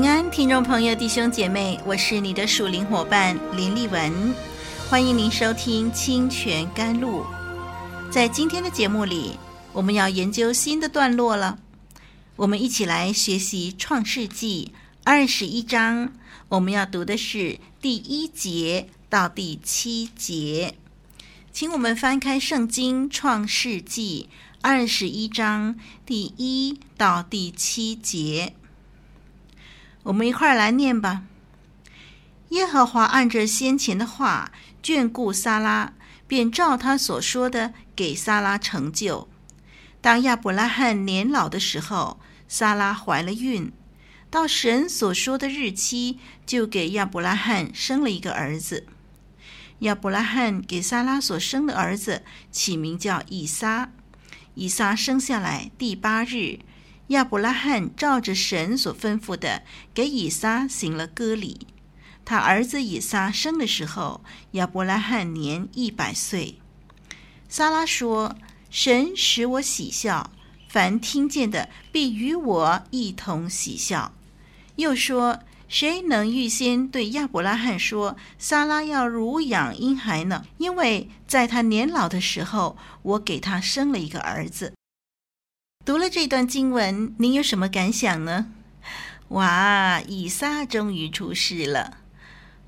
[0.00, 4.34] 平安，听众朋友、弟兄姐妹，我是你的属灵伙伴林丽文，
[4.88, 7.26] 欢迎您收听清泉甘露。
[8.10, 9.32] 在今天的节目里，
[9.74, 11.58] 我们要研究新的段落了。
[12.36, 14.72] 我们一起来学习创世记
[15.04, 16.14] 二十一章，
[16.48, 20.76] 我们要读的是第一节到第七节。
[21.52, 24.30] 请我们翻开圣经创世记
[24.62, 28.54] 二十一章第一到第七节。
[30.04, 31.22] 我们一块儿来念吧。
[32.50, 34.50] 耶和华按着先前的话
[34.82, 35.92] 眷顾撒拉，
[36.26, 39.28] 便照他所说的给撒拉成就。
[40.00, 43.70] 当亚伯拉罕年老的时候，撒拉怀了孕，
[44.30, 48.86] 到神所说的日期，就给亚伯拉罕生了一个儿子。
[49.80, 53.90] 亚伯拉罕给撒拉所生的儿子起名叫以撒。
[54.54, 56.58] 以撒生下来第八日。
[57.10, 61.66] 亚伯拉罕照着神所吩咐的，给以撒行了割礼。
[62.24, 66.60] 他儿子以撒生的时候，亚伯拉罕年一百岁。
[67.48, 68.36] 撒拉说
[68.70, 70.30] ：“神使我喜笑，
[70.68, 74.12] 凡听见的必与我一同喜笑。”
[74.76, 80.44] 又说：“谁能预先对亚伯拉罕说，撒拉要乳养婴孩呢？
[80.58, 84.74] 因为在他年老的时候，我给他生了一个儿子。”
[85.82, 88.52] 读了这段经文，您有什么感想呢？
[89.28, 91.96] 哇，以撒终于出世了！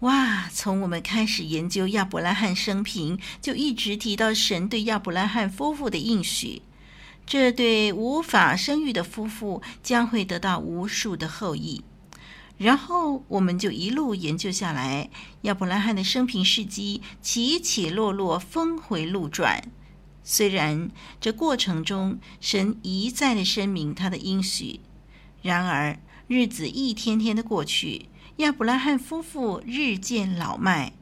[0.01, 6.63] 哇，从我们开始研究亚伯拉罕生平，就一直提到神对亚伯拉罕夫妇的应许，
[7.27, 11.85] 这对无法生育的夫妇将会得到无数的后裔。
[12.57, 15.11] 然后我们就一路研究下来，
[15.43, 19.71] 亚伯拉罕的生平事迹起起落落，峰回路转。
[20.25, 20.91] 虽然
[21.21, 24.81] 这过程中神一再的声明他的应许，
[25.43, 28.07] 然而日子一天天的过去，
[28.37, 30.93] 亚伯拉罕夫妇日渐老迈，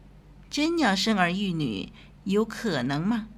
[0.49, 1.93] 真要生儿育女，
[2.25, 3.29] 有可能吗？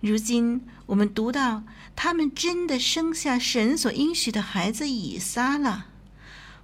[0.00, 1.64] 如今我们读到
[1.96, 5.86] 他们真的生下神所应许的孩子以撒了，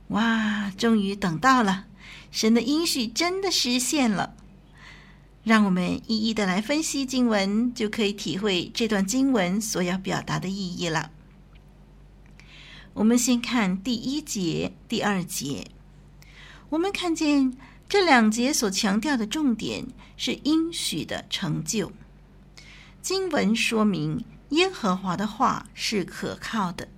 [0.09, 0.71] 哇！
[0.79, 1.87] 终于等到了，
[2.31, 4.37] 神的应许真的实现了。
[5.45, 11.11] 让我们一一的来分析经文，就可以体会这段经文所要表达的意义了。
[12.95, 15.67] 我们先看第一节、第二节，
[16.71, 17.55] 我们看见
[17.87, 21.93] 这两节所强调的重点是应许的成就。
[23.03, 26.89] 经文说明耶和华的话是可靠的。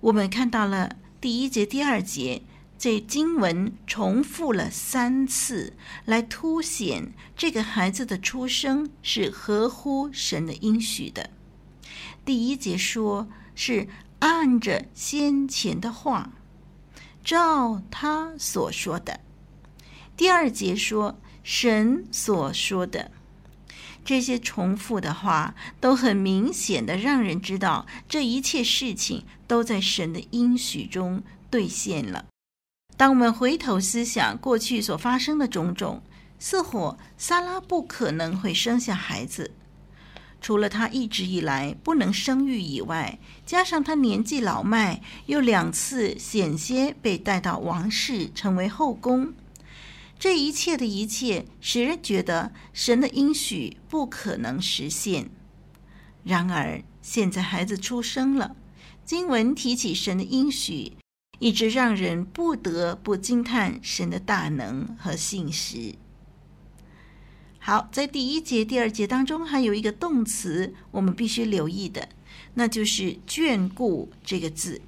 [0.00, 2.42] 我们看到了第一节、第二节。
[2.80, 5.74] 这经文重复了三次，
[6.06, 11.28] 来凸显这个孩子的出生是合乎神的应许的。
[12.24, 13.86] 第一节说是
[14.20, 16.32] 按着先前的话，
[17.22, 19.20] 照他所说的；
[20.16, 23.10] 第二节说神所说的。
[24.02, 32.29] 这些重复的话都很明显的让人知道，这一切事情都在神的应许中兑现了。
[33.00, 36.02] 当我们回头思想过去所发生的种种，
[36.38, 39.52] 似乎萨拉不可能会生下孩子。
[40.38, 49.32] 除了他一直以来不能生育以外，加上他年纪老迈，又两次险些被带到王室成为后宫，
[50.18, 55.30] 这一切的一切，使人觉得神的应许不可能实现。
[56.22, 58.54] 然而，现在孩子出生了，
[59.06, 60.92] 经文提起神的应许。
[61.40, 65.96] 一直让人不得不惊叹神的大能和信实。
[67.58, 72.08] 好，在第一节、第二节当中，还有一个动词，我们必须留意的，
[72.54, 74.80] 那就是“眷顾”这个字。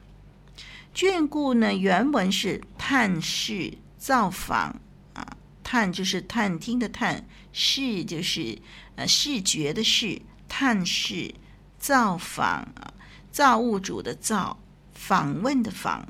[0.94, 4.78] 眷顾呢，原文是探视、造访
[5.14, 8.58] 啊，探就是探听的探，视就是
[8.96, 11.34] 呃视觉的视，探视、
[11.78, 12.93] 造访啊，
[13.31, 14.58] 造物主的造，
[14.93, 16.06] 访问的访。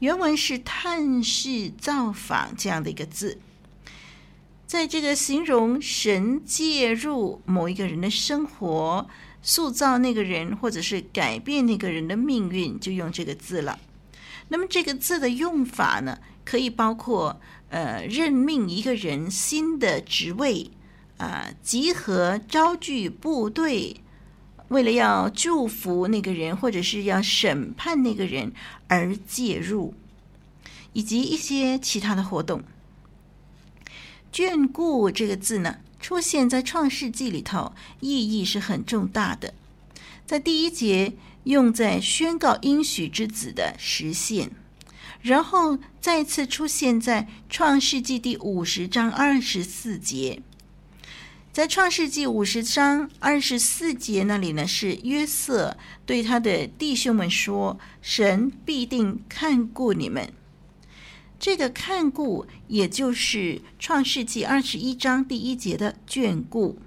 [0.00, 3.38] 原文是“探视造访”这样的一个字，
[4.66, 9.08] 在这个形容神介入某一个人的生活，
[9.42, 13.78] 塑造那个人，或者是改变那个人的命运，就用这个字了。
[14.50, 17.40] 那么这个字的用法呢，可以包括
[17.70, 20.70] 呃任命一个人新的职位，
[21.16, 23.96] 啊、集合招聚部队，
[24.68, 28.52] 为了要祝福那个人，或者是要审判那个人
[28.86, 29.94] 而介入，
[30.92, 32.62] 以及一些其他的活动。
[34.32, 39.54] 眷顾这个字呢，出现在创世纪里头，意义是很重大的。
[40.26, 41.14] 在第一节
[41.44, 44.50] 用在宣告应许之子的实现，
[45.22, 50.42] 然后再次出现在创世纪第五十章二十四节。
[51.58, 55.76] 在创世纪五十章二十四节那里呢，是约瑟
[56.06, 60.32] 对他的弟兄们说：“神必定看顾你们。”
[61.36, 66.78] 这个看顾，也就是创世纪二十一章第一节的眷顾。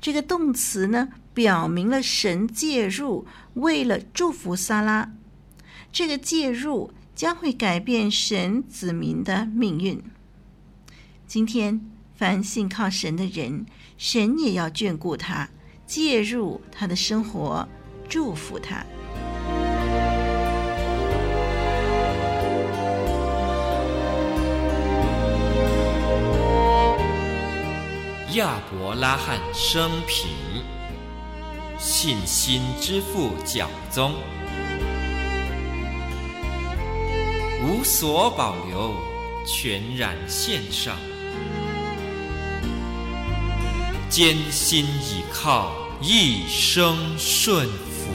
[0.00, 5.12] 这个动词呢，表明了神介入，为了祝福撒拉。
[5.92, 10.02] 这个介入将会改变神子民的命运。
[11.28, 13.66] 今天，凡信靠神的人，
[14.06, 15.48] 神也要眷顾他，
[15.86, 17.66] 介入他的生活，
[18.06, 18.84] 祝福他。
[28.34, 30.28] 亚伯拉罕生平，
[31.78, 34.12] 信心之父教宗，
[37.66, 38.92] 无所保留，
[39.46, 40.94] 全然献上，
[44.14, 48.12] 艰辛倚靠，一生顺服。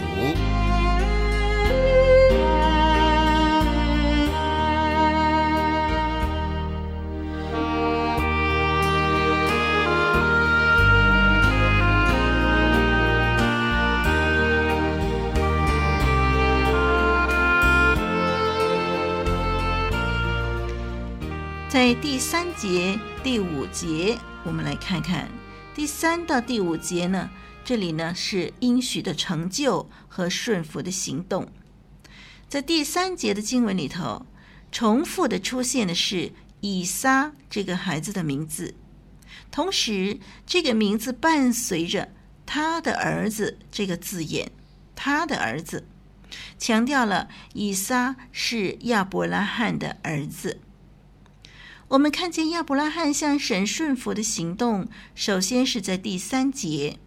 [21.68, 25.30] 在第三节、第五节，我们来看看
[25.80, 27.30] 第三到第五节呢。
[27.64, 31.48] 这里呢是应许的成就和顺服的行动。
[32.50, 34.26] 在第三节的经文里头，
[34.74, 38.76] 重复的出现的是以撒这个孩子的名字，
[39.52, 42.10] 同时这个名字伴随着
[42.46, 44.52] 他的儿子这个字眼，
[44.98, 45.88] 他的儿子，
[46.58, 50.60] 强调了以撒是亚伯拉罕的儿子。
[51.90, 57.00] 我们看见亚伯拉罕向神顺服的行动，首先是在第三节，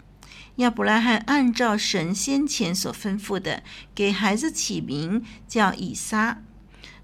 [0.56, 3.62] 亚伯拉罕按照神先前所吩咐的，
[3.94, 6.42] 给孩子起名叫以撒。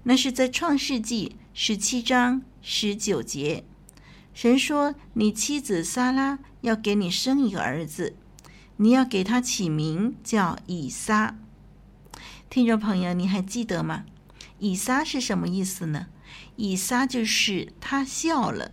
[0.03, 3.63] 那是在创世纪十七章十九节，
[4.33, 8.17] 神说：“你妻子撒拉要给你生一个儿子，
[8.75, 11.37] 你要给他起名叫以撒。”
[12.49, 14.03] 听众朋友，你还记得吗？
[14.57, 16.07] 以撒是什么意思呢？
[16.61, 18.71] 以撒就是他笑了，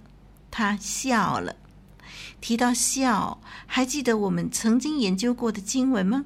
[0.51, 1.55] 他笑了。
[2.41, 6.25] 提到笑，还记得我们曾经研究过的经文吗？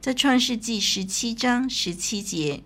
[0.00, 2.64] 在创世纪十七章十七节，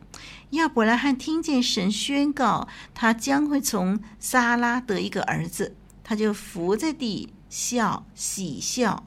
[0.52, 9.06] 亚伯拉罕听见神宣告他将会从撒拉得一个儿子，他就伏在地笑，喜笑。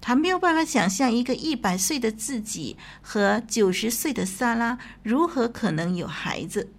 [0.00, 6.72] 他没有办法想象一个一百岁的自己和九十岁的撒拉如何可能有孩子。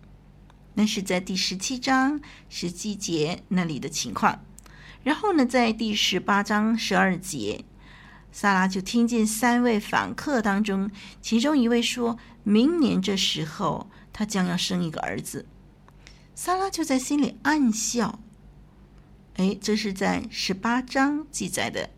[0.75, 4.44] 那是在第十七章十七节那里的情况，
[5.03, 7.65] 然后呢，在第十八章十二节，
[8.32, 10.91] 撒拉就听见三位访客当中，
[11.22, 15.48] 其中一位说：“明年这时候，他将要生一个儿子。”
[16.36, 18.20] 撒拉就在心里暗笑。
[19.38, 21.89] 哎，这是在十八章记载的。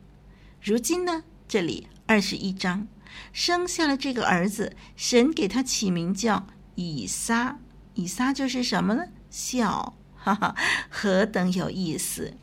[0.62, 2.88] 如今呢，这里二十一章
[3.34, 7.58] 生下了这个儿子，神给他起名叫以撒。
[7.98, 9.08] 以撒就是什么呢？
[9.30, 10.56] 笑，哈哈，
[10.90, 12.34] 何等有意思！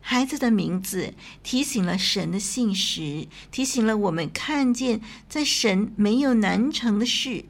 [0.00, 7.46] 孩子的名字提醒了神的信实，提醒了我们看见在神没有难成的事。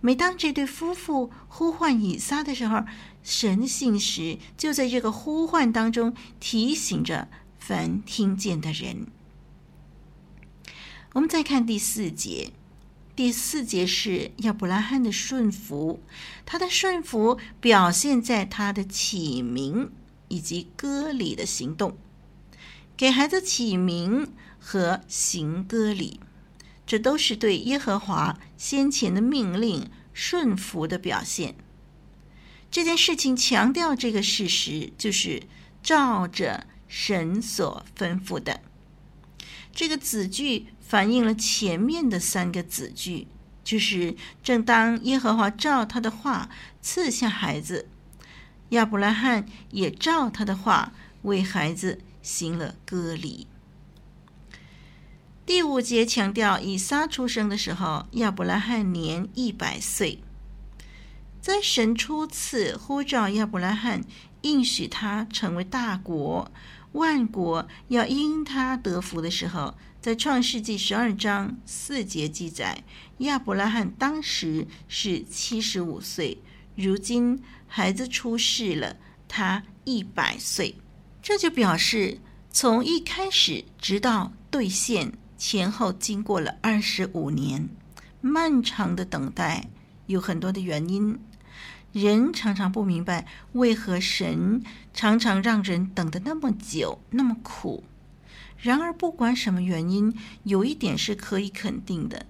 [0.00, 2.84] 每当这对夫妇呼唤以撒的时候，
[3.22, 9.08] 神的信实就在这个呼唤当中提醒着凡听见的人。
[11.12, 12.52] 我们再看第四节。
[13.16, 16.00] 第四节是亚伯拉罕的顺服，
[16.46, 19.90] 他的顺服表现在他的起名
[20.28, 21.98] 以及割礼的行动，
[22.96, 26.20] 给孩子起名和行割礼，
[26.86, 31.54] 这都是对耶和华先前的命令顺服的表现。
[32.70, 35.42] 这件事情强调这个事实，就是
[35.82, 38.60] 照着神所吩咐的。
[39.72, 43.28] 这个子句反映了前面的三个子句，
[43.62, 46.50] 就是正当耶和华照他的话
[46.82, 47.88] 赐下孩子，
[48.70, 50.92] 亚伯拉罕也照他的话
[51.22, 53.46] 为孩子行了割礼。
[55.46, 60.20] 第五节强调，以撒出生的时候，亚伯拉罕年一百岁。
[61.40, 64.02] 在神初次呼召亚伯拉罕，
[64.40, 66.50] 应许他成为大国，
[66.92, 72.82] 万国要因他得福的时候，在创世纪十二章四节记载，
[73.18, 76.38] 亚伯拉罕当时是七十五岁，
[76.74, 78.96] 如今孩子出世了，
[79.28, 80.74] 他一百岁。
[81.20, 82.18] 这就表示，
[82.50, 85.12] 从一开始直到兑现。
[85.36, 87.70] 前后经过了二十五年，
[88.20, 89.70] 漫长的等待，
[90.06, 91.18] 有很多的原因。
[91.92, 97.84] 人常常不明白，为何神常常让人等得那么久，那么苦。
[98.60, 100.14] 然而，不管什么原因，
[100.44, 102.26] 有一点是可以肯定的：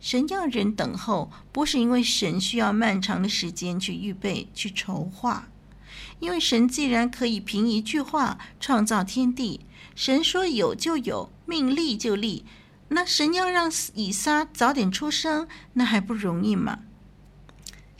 [0.00, 5.48] 神要人等候，不是因为神需要漫长的时间去预备、去筹划。
[6.20, 9.60] 因为神既然可以凭一句话创造天地。
[9.94, 12.44] 神说有就有，命立就立。
[12.88, 16.78] 那神要让以撒早点出生，那还不容易吗？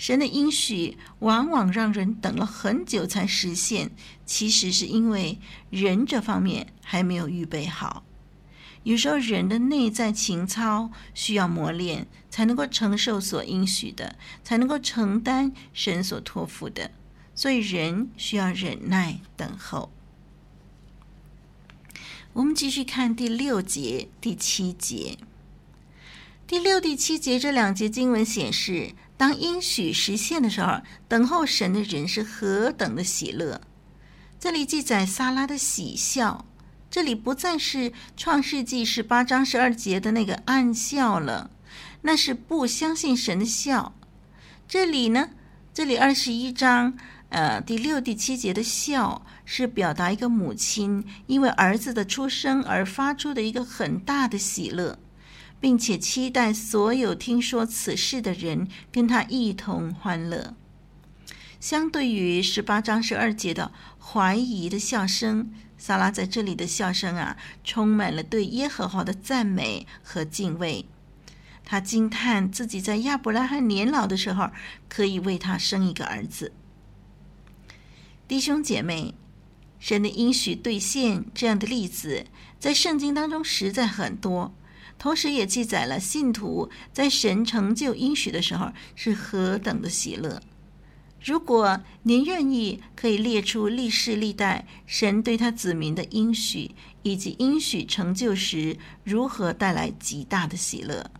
[0.02, 3.92] 神的应许往往让人等了很久才实现，
[4.26, 5.38] 其实是因为
[5.70, 8.02] 人这方面还没有预备好。
[8.82, 16.90] 有时候人的内在情操需要磨练，才能够承受所应许的，才能够承担神所托付的。
[17.36, 19.92] 所以人需要忍耐等候。
[22.32, 25.16] 我们继续看第六节、第七节。
[26.44, 33.60] 第六、第七节这两节经文显示，当应许实现的时候，等候神的人是何等的喜乐。
[34.40, 36.44] 这里记载撒拉的喜笑，
[36.90, 41.50] 这里不再是创世纪十八章十二节的那个暗笑了，
[42.02, 43.94] 那是不相信神的笑。
[44.66, 45.30] 这里呢，
[45.72, 46.94] 这里二十一章。
[47.28, 54.98] 呃，第六、第七节的笑是表达一个母亲因为儿子的出生而发出的一个很大的喜乐，
[55.62, 60.56] 并且期待所有听说此事的人跟他一同欢乐。
[61.60, 70.86] 相对于十八章十二节的怀疑的笑声，撒拉在这里的笑声啊，充满了对耶和华的赞美和敬畏。
[71.64, 74.50] 他惊叹自己在亚伯拉罕年老的时候
[74.88, 76.52] 可以为他生一个儿子。
[78.26, 79.14] 弟兄姐妹，
[79.78, 82.26] 神的应许兑现这样的例子，
[82.58, 84.52] 在圣经当中实在很多，
[85.02, 90.40] 同时也记载了信徒在神成就应许的时候是何等的喜乐。
[91.20, 96.70] 如果您愿意，可以列出历世历代神对他子民的应许，
[97.02, 101.10] 以及应许成就时如何带来极大的喜乐，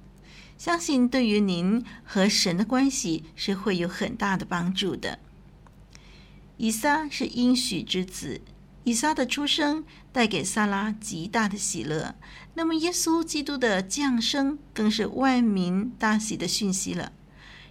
[0.57, 5.19] 相信对于您和神的关系是会有很大的帮助的。
[6.57, 8.41] 以撒是应许之子，
[8.85, 12.15] 以撒的出生带给萨拉极大的喜乐。
[12.55, 17.13] 那么，耶稣基督的降生更是万民大喜的讯息了。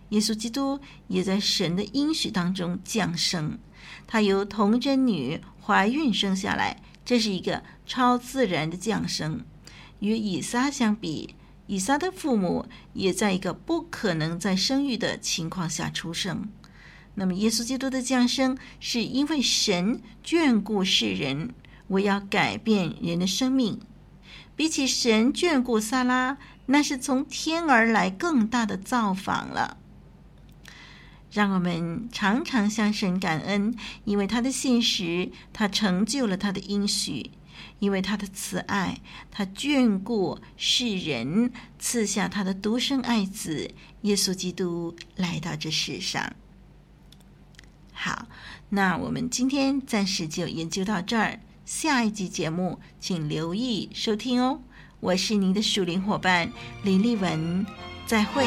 [0.09, 3.57] 耶稣基督也在神的应许当中降生，
[4.07, 9.45] 他由童贞女怀孕生下来，这是一个超自然的降生。
[9.99, 11.35] 与以撒相比，
[11.67, 16.49] 以撒的父母也在一个不可能再生育的情况下出生。
[17.15, 21.53] 那么，耶稣基督的降生是因为神眷顾世人，
[21.91, 23.79] 我要改变人的生命。
[24.55, 29.77] 比起神眷顾撒拉，那是从天而来更大的造访了。
[31.31, 37.31] 让我们常常向神感恩，因为他的信实，他成就了他的应许；
[37.79, 38.99] 因为他的慈爱，
[39.31, 43.71] 他眷顾世人，赐下他的独生爱子
[44.01, 46.33] 耶稣基督来到这世上。
[47.93, 48.27] 好，
[48.69, 51.39] 那我们今天暂时就研究到这儿。
[51.73, 54.59] 下一集节目，请留意收听哦。
[54.99, 56.51] 我是您的属灵伙伴
[56.83, 57.65] 林丽文，
[58.05, 58.45] 再会。